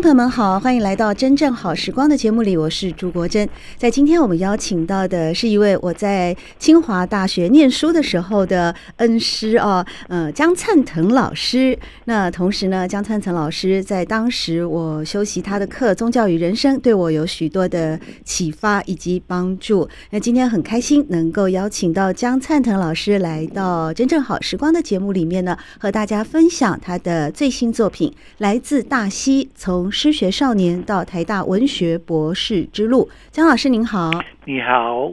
[0.00, 3.48] 朋友们好，欢迎来到真正好时光的节目里，我是朱国珍。
[3.78, 11.76] 在今天我们邀请到的是一位我在清华大学念书的时候的恩师哦，呃，江灿腾老师。
[12.04, 19.88] 那同时呢，江灿腾老师在当时我修习他的课《宗教与人生》，对我有许多的启发以及帮助。
[20.10, 29.85] 那今天很开心能够邀请到江灿腾老师来到真正好时光的节目里面呢，和大家分享他的最新作品《来自大溪从》。
[29.86, 34.10] 从失学少年到台大文学博士之路，江老师您好。
[34.48, 35.12] 你好，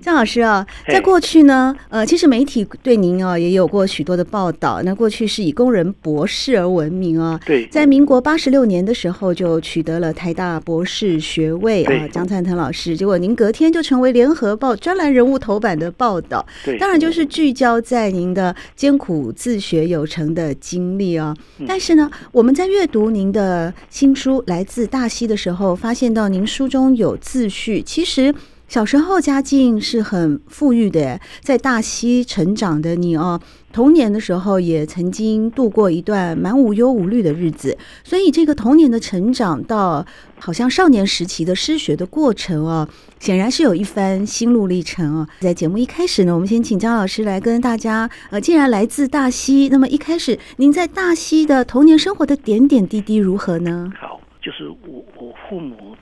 [0.00, 4.82] 江老师啊，在过去呢，呃，其实媒体对您啊也有过许多的报道。
[4.82, 7.38] 那过去是以工人博士而闻名啊。
[7.46, 12.08] 对，在民国八十六年的时候就取得了台大博士学位啊。
[12.08, 16.44] 江灿腾老师，结果您隔天就成为联合报专栏人物头版的报道。
[16.64, 21.32] 对，当然就是聚焦在您的艰苦自学有成的经历啊。
[21.64, 28.34] 但是呢，我们在阅读您的新书《来自大溪》的时候，发现到您书中有自序，其实。
[28.66, 33.40] 小时候家境是很富裕的，在大溪成长的你哦，
[33.72, 40.04] 童年的时候也曾经度过一段蛮无忧无虑的日子，所以这个童年的成长到
[40.40, 42.88] 好像少年时期的失学的过程哦，
[43.20, 45.28] 显然是有一番心路历程哦。
[45.40, 53.92] 在节目一开始呢，我们先请江老师来跟大家，呃，既然来自大溪，那么一开始您在大溪的童年生活的点点滴滴如何呢？
[54.00, 55.94] 好，就是我我父母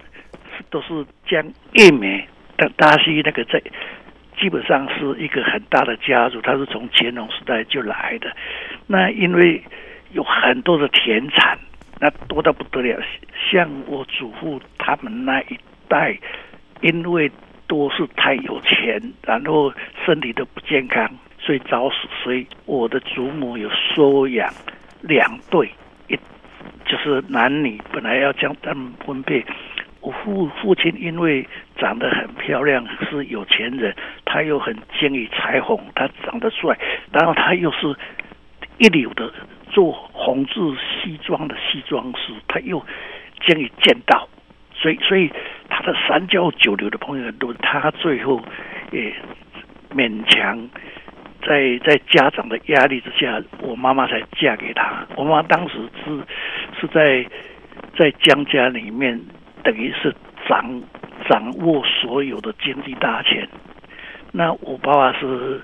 [0.70, 1.44] 都是将
[1.74, 1.90] 叶
[2.70, 3.62] 大溪那个在
[4.38, 8.34] 基本上是一个很大的家族，他是从乾隆时代就来的。
[8.86, 9.62] 那因为
[10.12, 11.56] 有很多的田产，
[12.00, 13.00] 那多到不得了。
[13.50, 16.18] 像我祖父他们那一代，
[16.80, 17.30] 因为
[17.68, 19.72] 都是太有钱，然后
[20.04, 21.08] 身体都不健康，
[21.38, 22.08] 所以早死。
[22.24, 24.52] 所以我的祖母有收养
[25.02, 25.70] 两对，
[26.08, 26.16] 一
[26.84, 29.44] 就是男女，本来要将他们分配。
[30.02, 31.46] 我父父亲因为
[31.78, 36.76] 长得很漂亮，是有钱人，他又很精于裁缝，他长得帅，
[37.12, 37.94] 然后他又是
[38.78, 39.32] 一流的
[39.70, 42.84] 做红字西装的西装师，他又
[43.46, 44.28] 精于剑道，
[44.74, 45.30] 所以所以
[45.68, 48.42] 他的三教九流的朋友很多，他最后
[48.91, 49.14] 也
[49.94, 50.68] 勉强
[51.46, 55.06] 在在家长的压力之下，我妈妈才嫁给他。
[55.14, 56.20] 我妈当时是
[56.80, 57.24] 是在
[57.96, 59.20] 在江家里面。
[59.62, 60.14] 等于是
[60.48, 60.82] 掌
[61.28, 63.48] 掌握所有的经济大权，
[64.32, 65.60] 那我爸爸是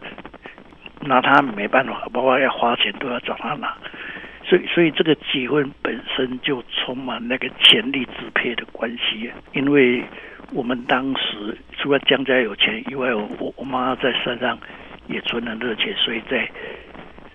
[1.01, 3.77] 拿他没办法，爸爸要花钱都要找他拿，
[4.45, 9.31] 所以所以这个结婚本身就充满那个权力支配的关系。
[9.53, 10.03] 因为
[10.53, 14.59] 我们当时除了江家有钱以外，我我妈在山上
[15.09, 16.49] 也存了热钱，所以在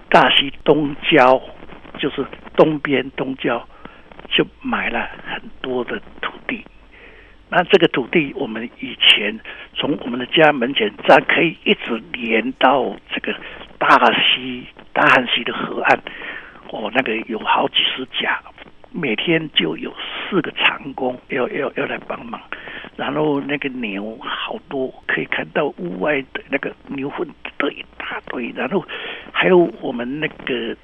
[0.09, 1.41] 大溪东郊，
[1.97, 2.25] 就是
[2.55, 3.67] 东边东郊。
[4.29, 6.65] 就买了很多的土地，
[7.49, 9.39] 那这个土地我们以前
[9.75, 13.35] 从我们的家门前站可以一直连到这个
[13.77, 15.99] 大溪大汉溪的河岸，
[16.71, 18.39] 哦，那个有好几十家，
[18.91, 19.93] 每天就有
[20.29, 22.41] 四个长工要要要来帮忙，
[22.95, 27.27] 然后那个牛好多，可以看到屋外的那个牛粪
[27.57, 28.83] 堆一大堆，然后
[29.31, 30.75] 还有我们那个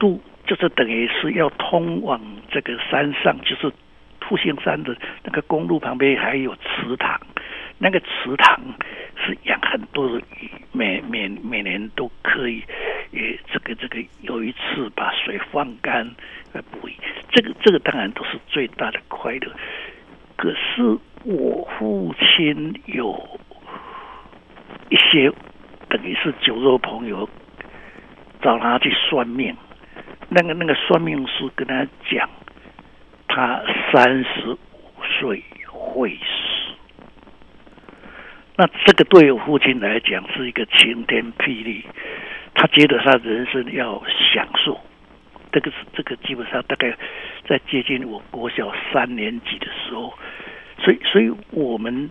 [0.00, 0.20] 渡。
[0.48, 2.18] 就是等于是要通往
[2.50, 3.70] 这个山上，就是
[4.22, 7.20] 复兴山的那个公路旁边还有池塘，
[7.76, 8.58] 那个池塘
[9.14, 12.64] 是养很多的鱼，每每每年都可以，
[13.10, 16.10] 也这个这个有一次把水放干
[16.54, 16.94] 来捕鱼，
[17.30, 19.52] 这个这个当然都是最大的快乐。
[20.36, 23.38] 可是我父亲有
[24.88, 25.30] 一些
[25.90, 27.28] 等于是酒肉朋友
[28.40, 29.54] 找他去算命。
[30.28, 32.28] 那个那个算命师跟他讲，
[33.26, 34.58] 他三十五
[35.20, 36.74] 岁会死。
[38.56, 41.84] 那这个对我父亲来讲是一个晴天霹雳，
[42.54, 44.02] 他觉得他人生要
[44.32, 44.78] 享受。
[45.50, 46.94] 这个是这个基本上大概
[47.48, 50.12] 在接近我国小三年级的时候，
[50.78, 52.10] 所以所以我们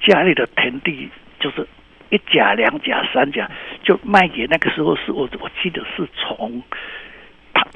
[0.00, 1.66] 家里的田地就是
[2.10, 3.50] 一甲、两甲、三甲，
[3.82, 6.62] 就卖给那个时候是我我记得是从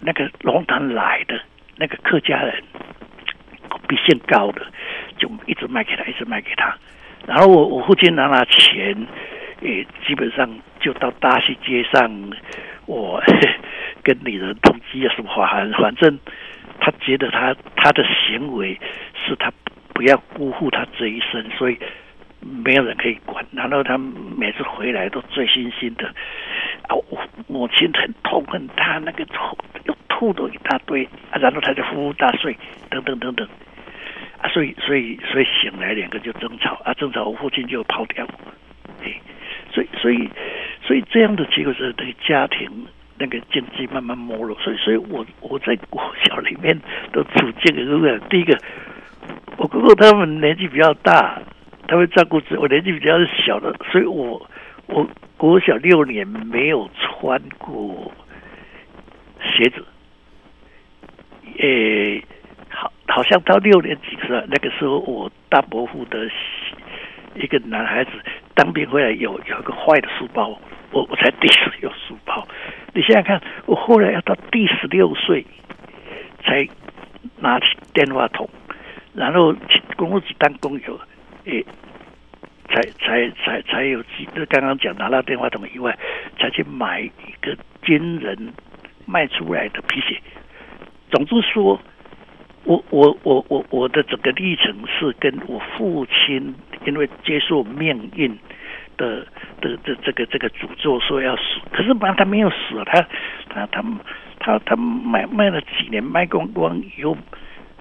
[0.00, 1.40] 那个龙潭来的
[1.76, 2.62] 那个客家人，
[3.88, 4.67] 比姓高的，
[5.19, 6.76] 就一直卖给他，一直卖给他。
[7.26, 9.06] 然后我我父亲拿了钱，
[9.61, 10.49] 也基本上
[10.81, 12.31] 就到大溪街上，
[12.87, 13.23] 我
[14.02, 15.46] 跟女人通缉啊什么话，
[15.81, 16.19] 反正
[16.81, 18.79] 他觉得他他的行为
[19.26, 19.52] 是他
[19.94, 21.79] 不要辜负他这一生，所以。
[22.43, 23.97] 没有人可以管，然后他
[24.37, 26.06] 每次回来都醉醺醺的，
[26.89, 32.56] 啊，我母亲很痛恨他那个吐又吐了一大堆，啊，然后他就呼呼大睡，
[32.91, 33.47] 等等等等，
[34.41, 38.27] 啊，所以所以所以醒来两个就争吵，啊，争吵我父亲就跑掉，
[39.05, 39.12] 哎，
[39.71, 40.29] 所以所以
[40.83, 42.69] 所以这样的结果是对家庭
[43.19, 46.77] 那个经济慢慢没落，所以所以我我在国小里面
[47.12, 48.59] 的处境是这样，第一个，
[49.56, 51.41] 我哥哥他们年纪比较大。
[51.93, 54.41] 他会照顾自己，我年纪比较小的，所以我
[54.87, 55.06] 我
[55.37, 58.11] 国小六年没有穿过
[59.43, 59.85] 鞋子，
[61.59, 62.25] 诶，
[62.71, 66.27] 好，好像到六年级时候，那个时候我大伯父的
[67.35, 68.11] 一个男孩子
[68.55, 70.59] 当兵回来有有一个坏的书包，
[70.93, 72.49] 我我才第一次有书包。
[72.94, 75.44] 你想想看，我后来要到第十六岁
[76.43, 76.67] 才
[77.39, 78.49] 拿起电话筒，
[79.12, 80.99] 然后去公务局当工友。
[81.44, 81.65] 诶，
[82.69, 85.99] 才才才才有几个刚刚讲拿到电话筒以外，
[86.39, 87.11] 才去买一
[87.41, 88.53] 个军人
[89.06, 90.21] 卖出来的皮鞋。
[91.11, 91.81] 总之说，
[92.65, 96.55] 我我我我我的整个历程是跟我父亲
[96.87, 98.39] 因为接受命运
[98.97, 99.27] 的
[99.61, 101.43] 的的这个这个诅咒说要死，
[101.73, 102.56] 可是嘛他没有死，
[102.87, 103.06] 他
[103.49, 103.83] 他他
[104.39, 107.17] 他他卖卖了几年卖光光以后。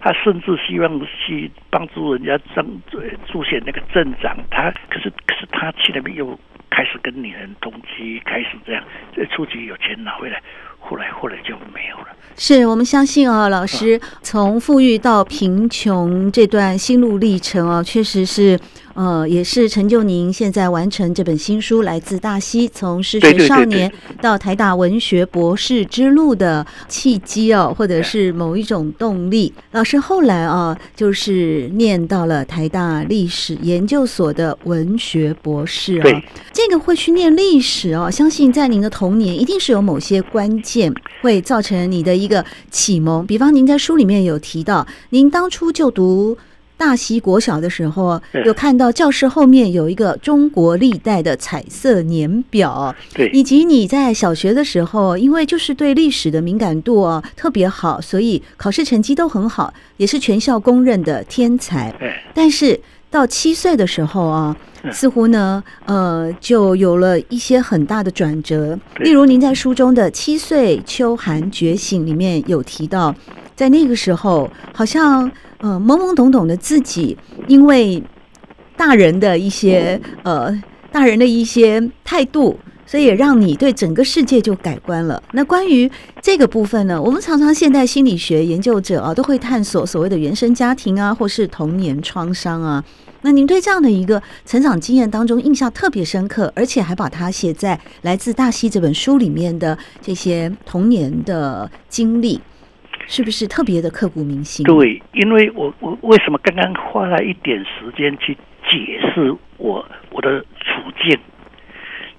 [0.02, 2.82] 他甚至希望去帮助人家增
[3.32, 6.38] 助选那个镇长，他可是可是他去那边又
[6.70, 8.84] 开始跟女人通缉，开始这样，
[9.16, 10.42] 这初级有钱拿回来，
[10.80, 12.08] 后来后来就没有了。
[12.36, 18.60] 是我们相信啊，老师从富裕到贫穷这段心路历程啊，确实是。
[18.94, 23.92] 呃，也是成就您现在完成这本新书《来自大溪：从失学少年
[24.22, 29.54] 到台大文学博士之路》的契机哦，或者是某一种动力。
[29.72, 36.22] 老师后来啊，就是念到了台大历史研究所的文学博士啊。
[36.52, 43.26] 这个会去念历史哦，相信在您的童年一定是有某些关键会造成你的一个启蒙。
[43.26, 46.38] 比方，您在书里面有提到，您当初就读。
[46.82, 61.94] 大溪国小的时候，有看到教室后面有一个中国历代的彩色年表，对，以及你在小学的时候，因为就是对历史的敏感度啊特别好，所以考试成绩都很好，也是全校公认的天才。
[62.34, 62.80] 但是
[63.12, 64.58] 到七岁的时候啊，
[64.92, 68.76] 似乎呢，呃，就有了一些很大的转折。
[68.98, 73.14] 例如，您在书中的《七岁秋寒觉醒》里面有提到，
[73.56, 75.32] 在那个时候，好像。
[75.62, 78.04] 呃，懵懵懂懂的自己，因为
[78.76, 80.52] 大人的一些呃，
[80.92, 85.22] 大人的一些态度，所以也让你对整个世界就改观了。
[85.34, 85.90] 那关于
[86.20, 92.84] 这个部分呢，我们常常现代心理学研究者啊，都会探索所谓的原生家庭啊，或是童年创伤啊。
[93.22, 102.42] 那您对这样的一个成长经验当中印象特别深刻，而且还把它写在《来自大溪》这本书里面的这些童年的经历。
[103.12, 104.66] 是不是特别的刻骨铭心？
[104.66, 108.34] 对，因为我我为什么刚刚花了一点时间去
[108.70, 111.20] 解释我我的处境，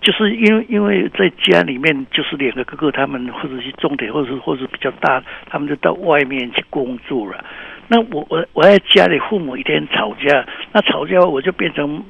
[0.03, 7.43] 就是因为因为在家里面就是两个哥哥，他们或者是重点，或者是或者是比较大，他们就到外面去工作了。
[7.89, 12.05] 那我我我在家里，父母一天吵架，那吵架我就变成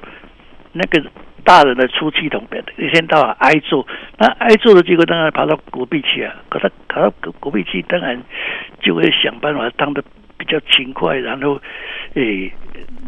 [0.72, 1.00] 那个。
[1.44, 2.46] 大人的出气筒，
[2.78, 3.86] 一天到晚挨揍，
[4.18, 6.34] 那挨揍的结果当然跑到隔壁去啊。
[6.48, 8.20] 可他跑到隔隔壁去，当然
[8.80, 10.02] 就会想办法当的
[10.36, 11.60] 比较勤快，然后，
[12.14, 12.52] 诶、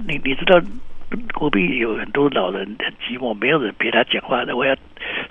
[0.06, 0.60] 你你知道。
[1.32, 4.56] 隔壁有很多老人很寂寞，没有人陪他讲话的。
[4.56, 4.74] 我要，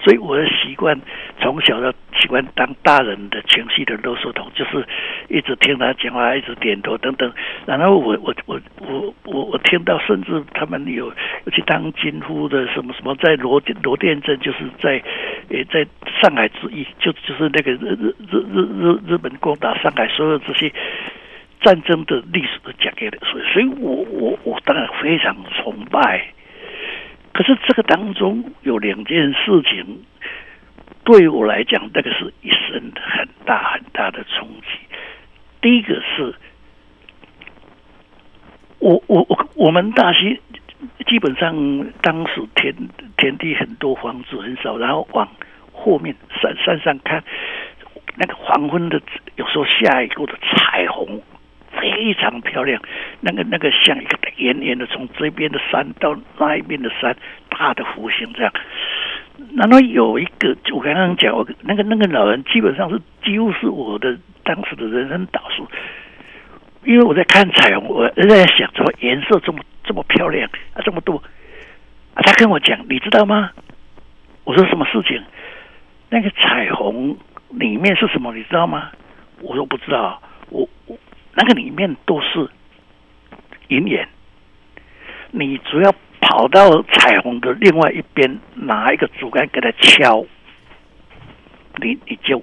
[0.03, 0.99] 所以我的习惯
[1.39, 4.85] 从小就喜欢当大人的情绪的垃圾桶，就是
[5.29, 7.31] 一直听他讲话，一直点头等等。
[7.65, 11.07] 然后我我我我我我听到，甚至他们有
[11.45, 15.01] 有去当军夫的什么什么，在罗罗店镇，就是在
[15.49, 15.85] 诶在
[16.21, 20.71] 上海之役，就就是那个日日日日日本攻打上海，所有这些。
[21.63, 26.27] 战争的历史都讲给了，所以，所以我我我当然非常崇拜。
[27.34, 30.03] 可是这个当中有两件事情，
[31.03, 34.77] 对我来讲，那个是一生很大很大的冲击。
[35.62, 36.36] 第一个是，
[38.79, 40.39] 我我我我们大溪
[41.08, 41.55] 基本上
[42.01, 42.75] 当时田
[43.17, 45.27] 田地很多，房子很少，然后往
[45.72, 47.24] 后面山山上看，
[48.17, 49.01] 那个黄昏的
[49.38, 51.20] 有时候下一个的彩虹
[51.83, 52.81] 非常漂亮，
[53.19, 57.13] 那个那个像一个圆圆的从这边的山到那一边的山，
[57.49, 58.53] 大的弧形这样。
[59.57, 65.61] 然后有一个，我刚刚讲，我那个那个老人基本上是几乎是我的当时的人生导师，
[66.85, 71.17] 因为我在看彩虹，我在想，怎么颜色这么这么漂亮啊，这么多
[72.13, 72.21] 啊？
[72.23, 73.51] 他跟我讲，你知道吗？
[74.45, 75.21] 我说什么事情？
[76.09, 77.17] 那个彩虹
[77.49, 78.33] 里面是什么？
[78.33, 78.89] 你知道吗？
[79.41, 80.21] 我说不知道。
[80.49, 80.95] 我我
[81.35, 82.49] 那个里面都是
[83.67, 84.07] 银盐，
[85.31, 85.93] 你主要。
[86.25, 90.25] 跑到彩虹的另外一边，拿一个竹竿给它敲，
[91.81, 92.41] 你你就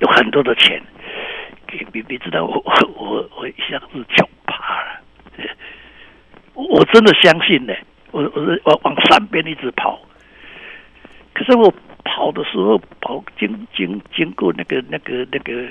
[0.00, 0.82] 有很多的钱。
[1.72, 5.00] 你你你知道我我我我一下子就怕了，
[6.54, 7.72] 我真的相信呢。
[8.10, 10.02] 我我是往往山边一直跑，
[11.32, 11.72] 可是我
[12.04, 15.68] 跑的时候跑经经经过那个那个那个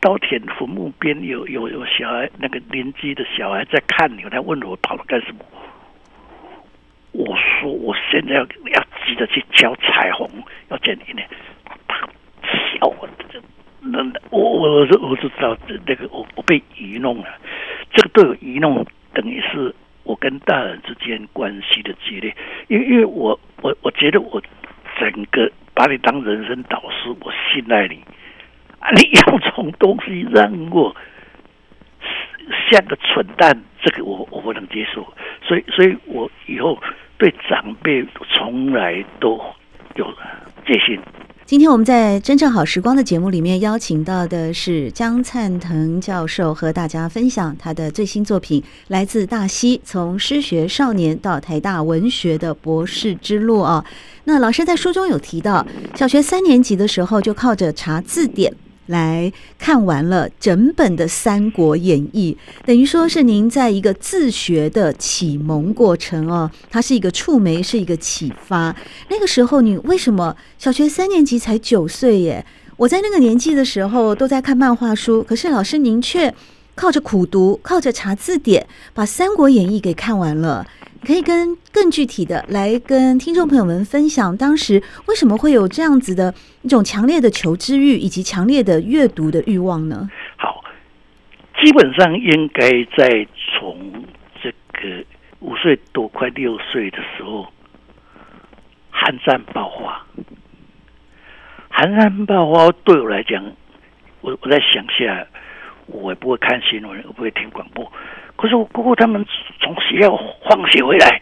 [0.00, 5.38] 稻田坟墓边，有有有小孩，那个邻居的小孩在看你，他问我跑了干什么。
[7.12, 10.30] 我说我现在要要急着去敲彩虹，
[10.68, 11.22] 要见你呢。
[11.88, 12.06] 他
[12.46, 13.08] 笑我，
[13.80, 13.98] 那
[14.30, 17.26] 我我我我就知道那个我我被愚弄了。
[17.92, 19.74] 这个都有愚弄，等于是
[20.04, 22.36] 我跟大人之间关系的决裂。
[22.68, 24.40] 因为因为我我我觉得我
[25.00, 28.00] 整个把你当人生导师，我信赖你，
[28.96, 30.94] 你要从东西让我
[32.70, 35.06] 像个蠢蛋，这个我我不能接受。
[35.46, 36.78] 所以所以我以后。
[37.20, 39.40] 对长辈从来都
[39.96, 40.06] 有
[40.64, 40.96] 戒心。
[41.44, 53.84] 今天我们在真正好时光的节目里面邀请到的是江灿腾教授，和大家分享他的最新作品《来自大溪：从失学少年到台大文学的博士之路》啊。
[54.22, 55.66] 那老师在书中有提到，
[55.96, 58.54] 小学三年级的时候就靠着查字典。
[58.88, 68.74] 来看完了整本的《三国演义》，等于说是您在一个自学的启蒙过程哦，它是一个触媒，是一个启发。
[69.08, 72.44] 那个时候你为什么小学三年级才九岁耶？
[72.76, 76.32] 我在那个年纪的时候都在看漫画书，可是老师您却
[76.74, 80.64] 靠着苦读，靠着查字典，把《三国演义》给看完了。
[81.06, 90.08] 可以跟更具体的来跟听众朋友们分享，当时为什么会有这样子的一种强烈的求知欲以及强烈的阅读的欲望呢？
[90.36, 90.62] 好，
[91.62, 94.04] 基本上应该在从
[94.42, 95.04] 这个
[95.40, 97.46] 五岁多快六岁的时候，
[98.90, 100.04] 寒战爆发。
[101.70, 103.44] 寒战爆发对我来讲，
[104.20, 105.26] 我我在想下，
[105.86, 107.90] 我也不会看新闻，我不会听广播。
[108.38, 109.26] 可是我姑姑他们
[109.60, 110.16] 从学校
[110.48, 111.20] 放学回来，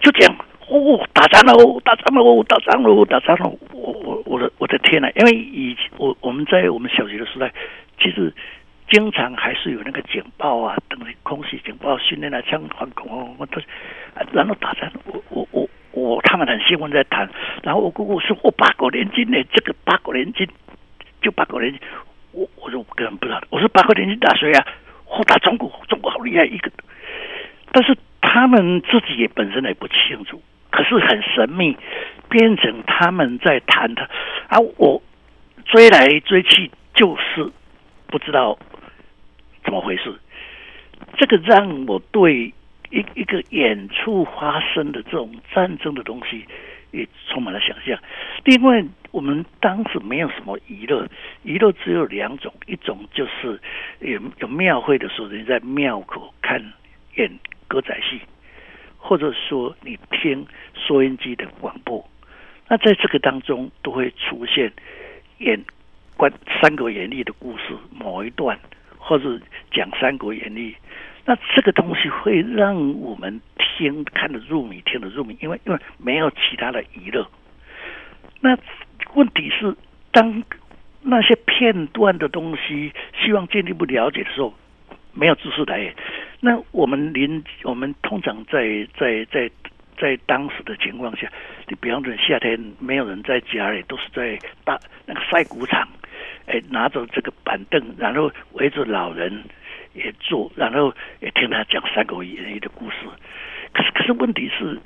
[0.00, 0.34] 就讲
[0.66, 3.52] 哦，打仗喽，打仗喽，打仗喽，打仗了！
[3.70, 5.10] 我我我的我的天呐！
[5.14, 7.52] 因为以前我我们在我们小学的时代，
[8.00, 8.32] 其实
[8.90, 13.60] 经常还是有那个警报啊，等于空袭警报训练啊，枪反攻啊，都
[14.32, 14.90] 然后打仗。
[15.04, 17.28] 我我我我他们很兴奋在谈，
[17.62, 20.48] 然后我姑姑说我八国联军呢，这个八国联军
[21.20, 21.80] 就八国联军，
[22.32, 24.66] 我我说我根本不知道，我说八国联军打谁啊？
[25.08, 26.70] 好打中国，中国好厉害一个，
[27.72, 31.76] 但是他们自己也本身也不清楚，可是很神秘，
[32.28, 34.02] 变成他们在谈的
[34.48, 35.02] 啊，我
[35.64, 37.50] 追来追去就是
[38.06, 38.58] 不知道
[39.64, 40.14] 怎么回事，
[41.16, 42.52] 这个让我对
[42.90, 46.46] 一一个远处发生的这种战争的东西
[46.98, 47.98] 也充满了想象。
[48.44, 51.08] 另外，我们当时没有什么娱乐，
[51.42, 53.60] 娱乐只有两种，一种就是
[54.00, 56.72] 有有庙会的时候，人在庙口看
[57.16, 57.30] 演
[57.66, 58.20] 歌仔戏，
[58.96, 62.06] 或者说你听收音机的广播。
[62.68, 64.70] 那在这个当中，都会出现
[65.38, 65.64] 演
[66.16, 68.58] 关《三国演义》的故事某一段，
[68.98, 69.40] 或者
[69.70, 70.72] 讲《三国演义》。
[71.24, 73.40] 那这个东西会让我们
[73.78, 77.26] 听看得入迷，听得入迷，因为因为没有其他的娱乐。
[78.40, 78.58] 那
[79.14, 79.74] 问题是，
[80.10, 80.42] 当
[81.00, 82.92] 那些片段的东西
[83.22, 84.52] 希望进一步了解的时候，
[85.12, 85.94] 没有知识来源。
[86.40, 89.48] 那我们临我们通常在在在
[89.96, 91.30] 在当时的情况下，
[91.68, 95.88] 你比方说夏天没有人在家里，都是在大那个晒谷场，
[96.46, 99.42] 哎，拿着这个板凳，然后围着老人
[99.94, 102.96] 也坐，然后也听他讲《三国演义》的故事。
[103.72, 104.78] 可是可是问题是。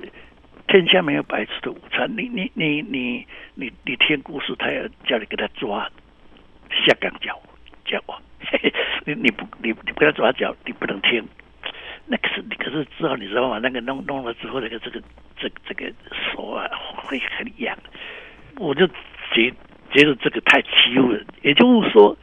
[0.68, 5.86] 天下没有白吃的午餐，你你你你你你听故事，他要叫你给他抓
[6.70, 7.38] 下岗脚
[7.84, 8.16] 脚啊！
[9.04, 11.22] 你你不你你不给他抓脚，你不能听。
[12.06, 13.58] 那可是可是之后你知道吗？
[13.62, 15.02] 那个弄弄了之后，那个这个
[15.36, 15.92] 这这个
[16.32, 17.76] 手啊会很痒，
[18.56, 18.86] 我就
[19.34, 19.52] 觉
[19.90, 21.26] 觉得这个太欺负人。
[21.42, 22.16] 也就是说，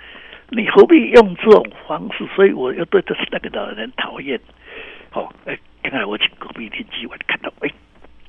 [0.50, 2.26] 你何必用这种方式？
[2.36, 4.40] 所以我又对这那个老人讨厌。
[5.12, 7.70] 哦，哎，刚才我去隔壁邻居，我看到哎，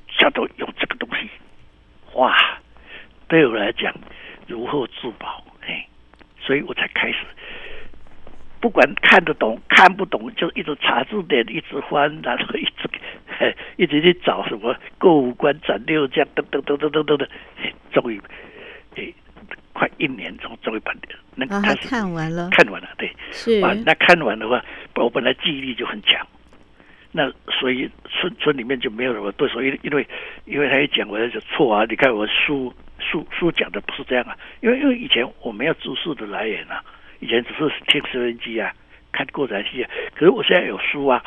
[0.09, 1.29] 下头用这个东西，
[2.13, 2.59] 哇，
[3.27, 3.93] 对我来讲
[4.47, 5.87] 如获至宝，哎，
[6.39, 7.17] 所以我才开始。
[8.59, 17.27] 不管看得懂看不懂，就一直查字典，一直翻，然后一直一直去找什么过五关斩六将，等等等等等等的，
[17.91, 18.21] 终于
[18.95, 19.11] 诶，
[19.73, 20.93] 快一年终终于把
[21.33, 23.59] 那个看完了，看完了，对，是。
[23.61, 24.63] 啊，那看完的话，
[24.95, 26.23] 我本来记忆力就很强，
[27.11, 30.07] 那所以村村里面就没有什么对手，因因为
[30.45, 36.83] 因为他一讲，我就错啊，你看我书书书讲的不是这样啊，因为因为以前我没有知识的来源啊。
[37.19, 38.73] 以前只是听收音机啊，
[39.11, 41.23] 看过载戏啊，可是我现在有书啊。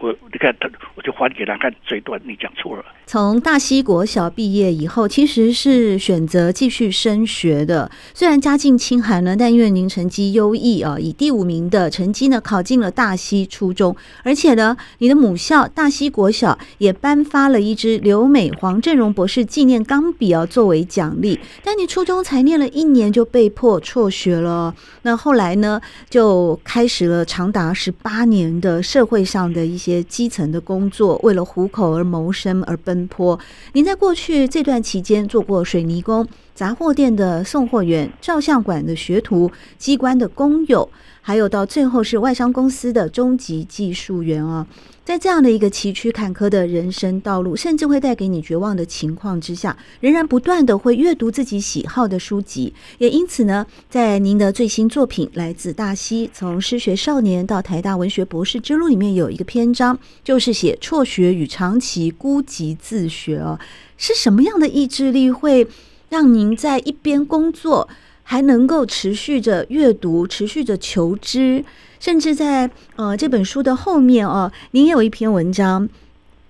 [0.00, 2.84] 我你看他，我就还给他看这一段，你讲错了。
[3.06, 7.90] 从大西国小毕业以后，其实是选择继续升学的。
[8.14, 21.40] 虽然家境清寒呢，但因为您成绩优异啊，以第五名的成绩呢考进了大西初中，而且呢，你的母校大西国小也颁发了一支留美黄振荣博士纪念钢笔啊作为奖励。
[21.64, 33.40] 但你初中才念了一年就被迫辍学了，那后来呢就开始了长达十八年的社会上的一一些基层的工作，为了糊口而谋生而奔波。
[33.72, 40.86] 您在过去这段期间做过水泥工、杂货店的送货员、照相馆的学徒、机关的工友，
[41.22, 44.66] 还有到最后是外商公司的中级技术员哦。
[45.02, 52.72] 在这样的一个崎岖坎坷的人生道路，甚至会带给你绝望的情况之下，仍然不断的会阅读自己喜好的书籍。
[52.98, 63.58] 也因此呢，在您的最新作品《来自大溪：从失学少年到台大文学博士之路》里面，有一个篇章，就是写辍学与长期孤寂自学哦。
[63.96, 65.66] 是什么样的意志力会
[66.08, 67.88] 让您在一边工作，
[68.30, 71.64] 还能够持续着阅读，持续着求知？
[71.98, 75.88] 甚至在呃这本书的后面哦，您也有一篇文章，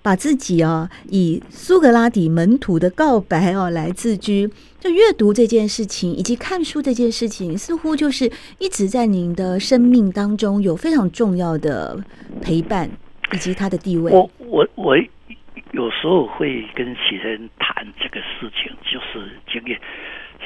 [0.03, 4.51] 把自己哦以苏格拉底门徒的告白哦来自居。
[4.79, 11.99] 就阅读这件事情，以及看书这件事情，似乎就是一直在您的生命当中有非常重要的
[12.43, 12.91] 陪伴，
[13.33, 14.13] 以及它的地位。
[14.13, 14.95] 我我我
[15.73, 19.81] 有时候会跟学生谈这个事情，就是经验。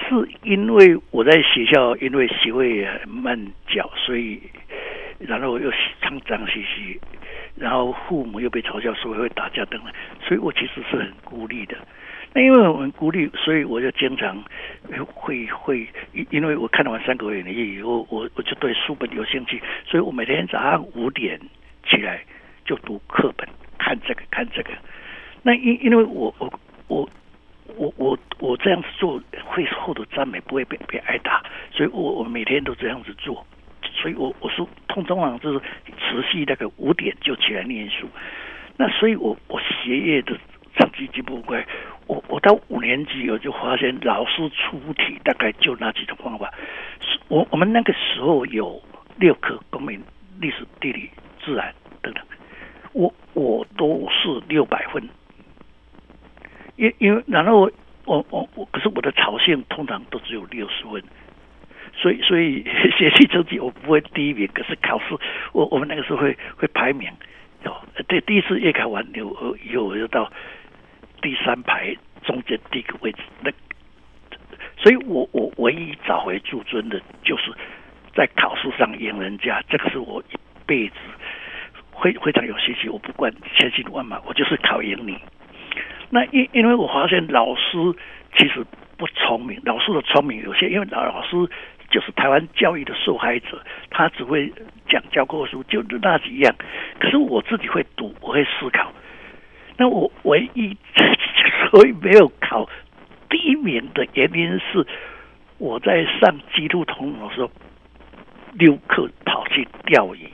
[0.09, 4.41] 是因为我在学校，因为学会慢脚，所以。
[5.21, 5.71] 然后又
[6.03, 7.01] 脏脏兮兮，
[7.57, 11.77] 然后父母又被嘲笑说会打架等等，所以我其实是很孤立的。
[12.35, 14.45] 那因为我很孤立，所以我就经常
[15.07, 15.87] 会会，
[16.31, 21.41] 因为我看完《三国演义》以后，我我就对书本有兴趣，所以我每天早上五点
[21.89, 22.21] 起来
[22.67, 24.71] 就读课本，看这个看这个。
[25.43, 27.09] 那因因为我我我
[27.77, 33.45] 我我我这样子做会获得赞美，不会被被挨打，所以我我每天都这样子做。
[33.97, 35.61] 所以我我说通通常就是
[35.99, 38.09] 持续那个五点就起来念书，
[38.77, 40.37] 那所以我我学业的
[40.77, 41.65] 成绩进步快，
[42.07, 46.53] 我我到五年级我就发现老师出题大概就那几种方法，
[47.29, 48.83] 我我们那个时候有
[49.17, 50.03] 六科公民、
[50.41, 51.09] 历史、地理、
[51.45, 51.73] 自然
[52.03, 52.23] 等等，
[52.93, 55.09] 我我都是六百分，
[56.77, 57.71] 因因为然后
[58.05, 61.03] 我我我可是我的草性通常都只有六十分。
[61.97, 62.65] 所以，所以
[62.99, 65.17] 学习成绩我不会第一名，可是考试
[65.53, 67.09] 我我们那个时候会会排名，
[67.65, 70.29] 哦，对，第一次月考完以后，以后我就到
[71.23, 73.19] 第三排中间第一个位置。
[73.41, 73.53] 那，
[74.77, 77.53] 所以我我唯一找回自尊的，就是
[78.13, 80.95] 在考试上赢人家，这个是我一辈子
[82.03, 82.91] 非非常有信心。
[82.91, 85.17] 我不管千辛万马，我就是考赢你。
[86.15, 87.77] 那因因为我发现老师
[88.39, 88.65] 其实
[88.97, 91.51] 不聪明，老师的聪明有限，因为老老师。
[91.91, 94.53] 就是台湾教育的受害者，他只会
[94.89, 96.53] 讲教科书，就那几样。
[96.99, 98.91] 可是我自己会读，我会思考。
[99.77, 100.77] 那我唯一
[101.71, 102.69] 所以没有考
[103.31, 104.85] 第一名的原因是，
[105.59, 107.51] 我在上基督统的时候，
[108.55, 110.29] 溜课跑去钓鱼。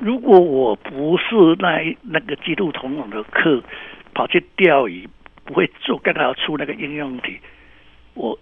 [0.00, 3.62] 如果我不是那那个基督统的课
[4.14, 5.08] 跑去钓鱼，
[5.44, 7.38] 不会做刚好出那个应用题，
[8.14, 8.38] 我。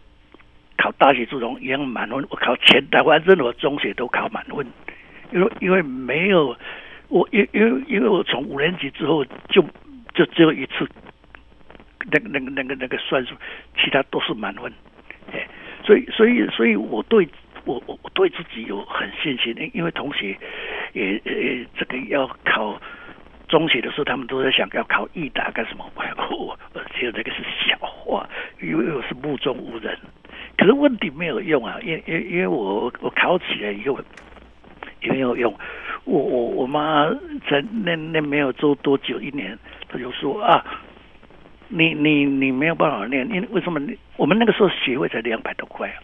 [0.78, 4.66] 考大学初中一样满分，我考全台湾任何中学都考满分，
[5.30, 6.56] 因为因为没有
[7.06, 9.62] 我因因为因为我从五年级之后就
[10.12, 10.88] 就只有一次
[12.10, 13.34] 那个那个那个那个算术，
[13.78, 14.72] 其他都是满分，
[15.32, 15.46] 哎，
[15.84, 17.28] 所以所以所以我对
[17.64, 20.36] 我我我对自己有很信心，因因为同学
[20.94, 22.80] 也也这个要考
[23.52, 25.84] 中学的时候，他们都在想要考艺大干什么？
[25.94, 28.26] 我我觉得这个是笑话，
[28.62, 29.94] 因为我是目中无人。
[30.56, 34.00] 可是问题没有用啊，因因因为我我考起来以后
[35.02, 35.54] 也没有用。
[36.04, 37.06] 我我我妈
[37.46, 40.64] 在那那没有做多久一年，她就说啊，
[41.68, 43.98] 你你你没有办法念，因为为什么你？
[44.16, 46.00] 我们那个时候学费才两百多块啊。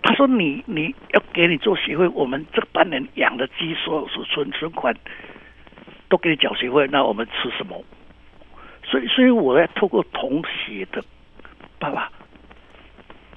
[0.00, 4.94] 她说你你要给你做学费，我们这半年养的鸡所有所存存款
[6.08, 7.84] 都给你缴学费，那我们吃什么？
[8.84, 11.02] 所以所以我要透过同学的
[11.78, 12.10] 爸爸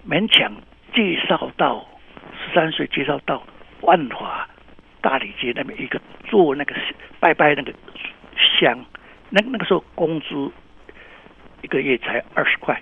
[0.07, 0.51] 勉强
[0.93, 1.85] 介绍到
[2.33, 3.43] 十三岁，介绍到
[3.81, 4.47] 万华。
[5.03, 6.75] 大理街那边一个做那个
[7.19, 7.73] 拜拜那个
[8.37, 8.85] 香，
[9.31, 10.27] 那那个时候工资
[11.63, 12.79] 一个月才二十块，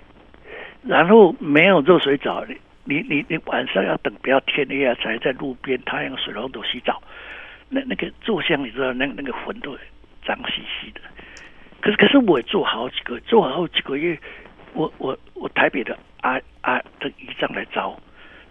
[0.82, 2.44] 然后没有热水澡，
[2.84, 7.02] 你你你晚上要等不要天黑啊，才在路边太阳水龙头洗澡，
[7.72, 9.78] 那那个做香你知道那那个魂都
[10.26, 11.00] 脏兮兮的，
[11.80, 14.18] 可是可是我也做好几个做好几个月，
[14.74, 17.98] 我我我台北的阿阿的姨丈来找。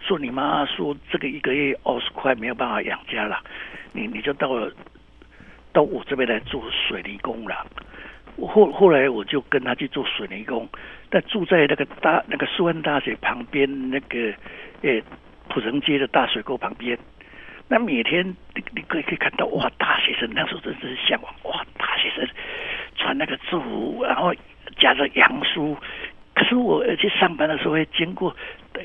[0.00, 3.38] 说你妈说这个一个月二十块没有办法养家了，
[3.92, 4.72] 你你就到了
[5.74, 7.66] 到我这边来做水泥工了。
[8.36, 10.66] 我后后来我就跟他去做水泥工，
[11.10, 14.32] 但住在那个大那个树恩大学旁边那个
[14.80, 14.98] 呃
[15.50, 16.98] 土城街的大水沟旁边。
[17.70, 22.28] 那每天你你可以可以看到哇，大学生那时候真是向往哇，大学生
[22.96, 24.34] 穿那个制服，然后
[24.76, 25.76] 夹着洋书。
[26.34, 28.36] 可是我去上班的时候会经过
[28.72, 28.84] 对。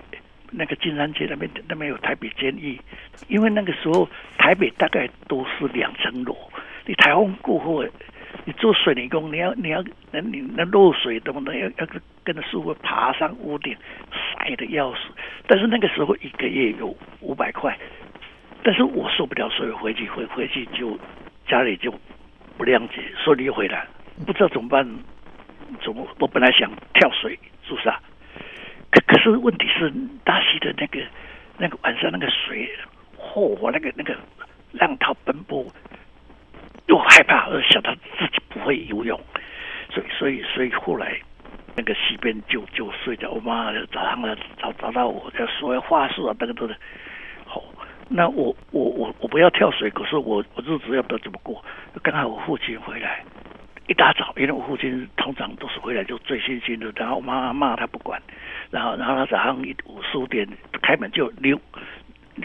[0.57, 2.79] 那个金山街那边那边有台北监狱，
[3.27, 6.37] 因为那个时候台北大概都是两层楼，
[6.85, 7.83] 你台风过后，
[8.45, 11.87] 你做水泥工，你要你要那你那漏水等等，要要
[12.23, 13.75] 跟着师傅爬上屋顶，
[14.13, 14.99] 晒得要死。
[15.45, 17.77] 但是那个时候一个月有五百块，
[18.65, 20.97] 但是我受不了，所以回去回回去就
[21.47, 21.93] 家里就
[22.57, 23.85] 不谅解，说你回来
[24.25, 24.83] 不知道怎么办，
[25.83, 27.99] 怎么我本来想跳水自杀。
[28.89, 30.99] 可可是问题是大溪的那个
[31.59, 32.67] 那个晚上那个水，
[33.19, 34.17] 嚯、哦，那个那个
[34.71, 35.63] 浪涛奔波，
[36.87, 39.19] 又害怕，而想到自己不会游泳，
[39.91, 41.15] 所以所以所以后来
[41.75, 43.29] 那个溪边就就睡着。
[43.29, 46.75] 我妈早上来找找到我，要说话术啊，等等的。
[48.07, 51.63] 那我我我我不要跳水，可是我我日子要不要怎么过？
[52.03, 53.23] 刚好我父亲回来。
[53.87, 58.19] 一大早，因为我父亲通常都是回来就醉醺醺的，然后我妈妈骂他不管，
[58.71, 60.47] 然后然后他早上一五四五点
[60.81, 61.59] 开门就溜。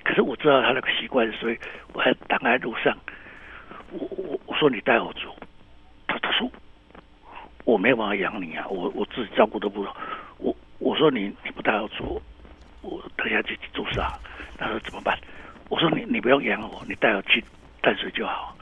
[0.05, 1.59] 可是我知道他那个习惯，所以
[1.95, 2.95] 我还挡在路上。
[3.91, 5.35] 我我我说你带我走，
[6.07, 6.47] 他他说
[7.65, 9.87] 我没有办法养你啊，我我自己照顾都不。
[10.37, 12.21] 我我说你你不带我走，
[12.83, 14.13] 我等下去自杀。
[14.59, 15.19] 他说怎么办？
[15.71, 17.43] 我说你你不用养我，你带我去
[17.81, 18.55] 淡水就好。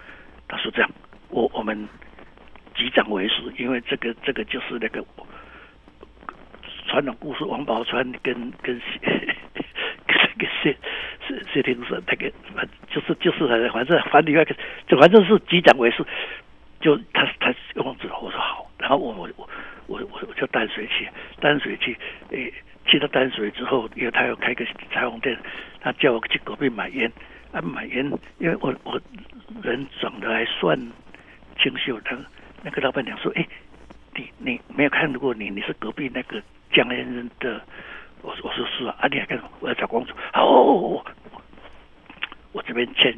[0.46, 0.88] 他说这样，
[1.30, 1.88] 我我们。
[2.76, 5.04] 击掌为师，因为这个这个就是那个
[6.86, 10.76] 传统故事，王宝钏跟跟 跟那个谢
[11.26, 12.32] 谢谢霆锋那个，
[12.88, 14.54] 就是就是反正反正另外一个，
[14.86, 16.06] 就反正是击掌为师，
[16.80, 19.48] 就他他用之后我说好，然后我我我
[19.88, 21.09] 我我我就淡水去
[21.40, 21.98] 淡水去，
[22.31, 22.53] 诶，
[22.87, 25.37] 去到淡水之后，因为他要开个彩虹店，
[25.81, 27.11] 他叫我去隔壁买烟，
[27.51, 29.01] 啊买烟，因为我我
[29.64, 30.79] 人长得还算
[31.61, 32.16] 清秀，他。
[32.62, 33.46] 那个老板娘说：“哎，
[34.14, 36.40] 你你没有看过你，你是隔壁那个
[36.72, 37.61] 江先生的。”
[38.22, 39.51] 我我说是啊，啊你还干什么？
[39.61, 40.16] 我要找工作。
[40.33, 41.05] 好，我
[42.53, 43.16] 我这边签，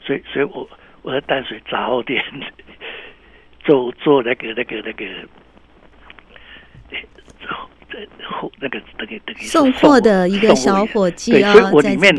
[0.00, 0.68] 所以所以我
[1.02, 2.22] 我在淡水杂货店
[3.64, 5.06] 做做那个那个那个，
[8.24, 12.14] 后那个那个那个送货的一个小伙计啊，所以我里面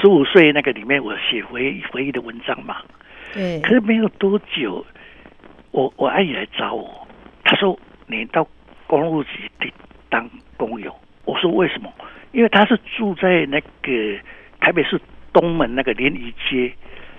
[0.00, 2.76] 十五岁那个里面，我写回回忆的文章嘛。
[3.32, 4.84] 对，可是没有多久。
[5.72, 7.06] 我我阿姨来找我，
[7.44, 8.48] 她说，你到
[8.86, 9.70] 公路局去
[10.08, 10.94] 当工友。
[11.26, 11.92] 我说为什么？
[12.32, 14.18] 因为她是住在那个
[14.58, 14.98] 台北市
[15.34, 16.72] 东门那个联谊街，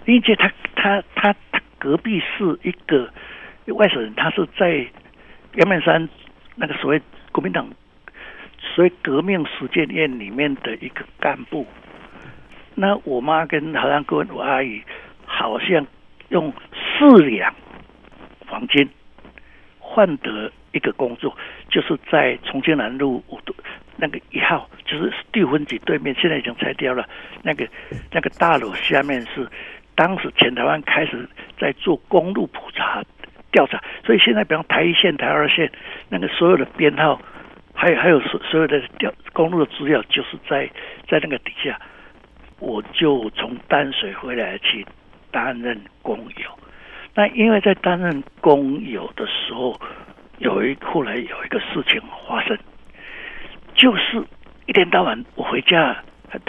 [0.05, 3.07] 联谊街他他他他隔壁是一个
[3.75, 4.87] 外省人，他是在
[5.55, 6.09] 阳明山
[6.55, 7.69] 那个所谓国民党
[8.77, 11.65] 所以革命实践院里面的一个干部。
[12.75, 14.83] 那我妈跟好像跟我阿姨
[15.25, 15.83] 好像
[16.29, 17.51] 用四两。
[18.45, 18.87] 房间
[19.77, 21.35] 换得一个工作，
[21.69, 23.39] 就是在重庆南路五
[23.97, 27.05] 那个一号，就是第五分局对面，现在已经拆掉了。
[27.41, 27.67] 那个
[28.09, 29.45] 那个大楼下面是
[29.95, 31.27] 当时全台湾开始
[31.59, 33.03] 在做公路普查
[33.51, 35.69] 调查，所以现在比方台一线、台二线
[36.07, 37.19] 那个所有的编号，
[37.79, 40.67] 还有还有所所有的调公路的资料，就是在
[41.07, 41.79] 在那个底下。
[42.59, 44.83] 我就从淡水回来去
[45.29, 46.59] 担任工友。
[47.13, 49.79] 那因为在担任工友的时候，
[50.39, 52.57] 有一后来有一个事情发生，
[53.75, 54.23] 就是
[54.65, 55.95] 一天到晚我回家，
[56.31, 56.39] 他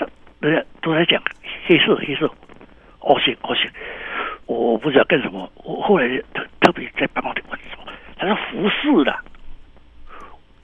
[0.41, 1.23] 人家都在讲
[1.67, 2.27] 黑色黑色，
[3.01, 3.71] 恶性恶性，
[4.47, 5.53] 我不知道干什么。
[5.57, 9.15] 我后来特特别在办公室问什么，他说服饰的。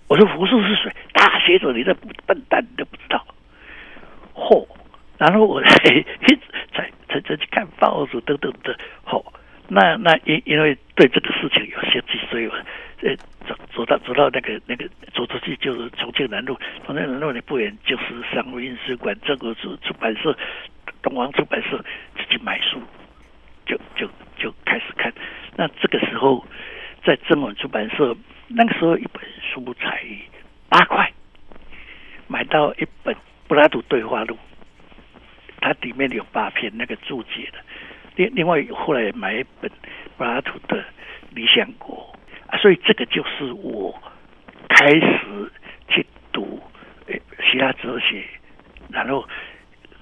[0.08, 0.92] 我说服饰是谁？
[1.12, 1.94] 大学者，你这
[2.26, 3.24] 笨蛋你都不知道。
[4.34, 4.66] 嚯！
[5.18, 6.02] 然后我才 一
[6.34, 6.40] 直
[6.72, 8.76] 才才才去看报纸等等的。
[9.06, 9.24] 嚯！
[9.66, 12.52] 那那因因为对这个事情有兴趣，所以我
[13.00, 13.16] 呃
[13.48, 20.36] 走走到走到那个那个走出去就是重庆南路，重庆南路的不远就是商务印书馆，这个是出版社，
[21.00, 21.82] 东方出版社
[22.14, 22.78] 自己买书，
[23.64, 25.10] 就就就开始看。
[25.56, 26.44] 那这个时候
[27.02, 28.14] 在正文出版社，
[28.48, 30.04] 那个时候一本书才
[30.68, 31.12] 八块，
[32.26, 33.14] 买到一本
[33.48, 34.36] 柏拉图对话录，
[35.60, 37.58] 它里面有八篇那个注解的。
[38.16, 39.70] 另另外，后来买一本
[40.16, 40.76] 柏拉图的
[41.30, 42.16] 《理想国》
[42.52, 43.98] 啊，所以这个就是我
[44.68, 45.52] 开始
[45.88, 46.62] 去读
[47.06, 48.24] 诶希腊哲学，
[48.90, 49.26] 然后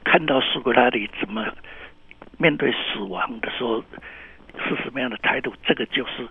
[0.05, 1.47] 看到苏格拉底怎么
[2.39, 3.83] 面对死亡的时候
[4.59, 6.29] 是什么样的态度，这个就是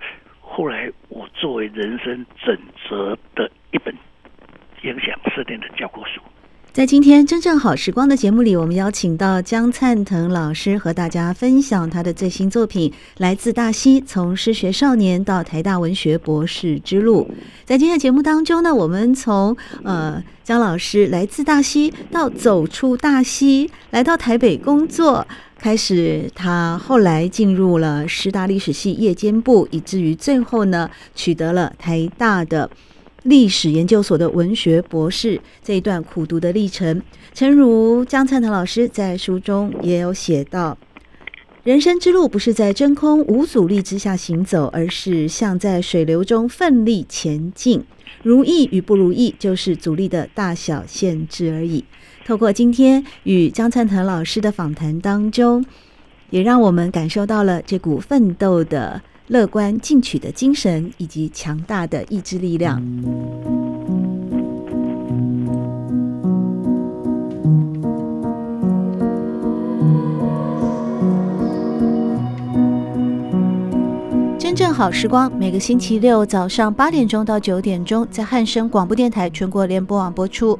[0.53, 2.59] 后来我作为人生准
[2.89, 3.95] 则的一本
[4.83, 6.21] 影响设定的教科书。
[6.73, 17.29] 在今天真正好时光的节目里，我们邀请到江灿腾老师和大家分享他的最新作品《来自大溪：从失学少年到台大文学博士之路》。
[17.65, 25.27] 在今天的节目当中呢，我们从呃江老师来自大溪到走出大溪，来到台北工作，
[25.61, 32.67] 开始他后来进入了师大历史系夜间部，以至于最后呢取得了台大的。
[33.21, 36.99] 历史研究所的文学博士，这一段苦读的历程，
[37.35, 40.75] 诚如江灿腾老师在书中也有写到：
[41.63, 47.83] 人生之路不是在真空无阻力之下行走，而是像在水流中奋力前进。
[48.23, 51.85] 如意与不如意，就是阻力的大小限制而已。
[52.25, 55.65] 透过今天与江灿腾老师的访谈当中，
[56.29, 59.01] 也让我们感受到了这股奋斗的。
[59.27, 62.83] 乐观进取的精神以及强大的意志力量。
[74.37, 80.59] 真正好时光，每个星期六早上八点钟到九点钟，在汉声广播电台全国联播网播出。